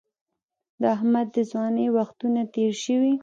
[0.81, 3.13] د احمد د ځوانۍ وختونه تېر شوي